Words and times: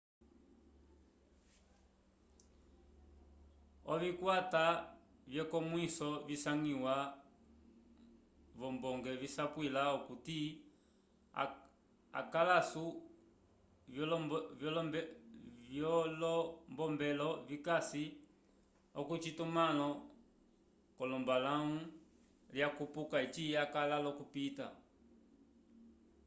ovikwata 3.93 4.63
vyekonmwiso 5.31 6.09
visangiwa 6.27 6.95
v'ombonge 8.59 9.11
visapwila 9.21 9.81
okuti 9.97 10.39
akãlu 12.19 12.85
vyolombombelo 16.75 17.29
vikasi 17.49 18.05
k'ocitumãlo 19.07 19.89
c'olombalãwu 20.95 21.75
lyakupuka 22.53 23.17
eci 23.25 23.43
akala 23.63 23.95
l'okupita 24.03 24.67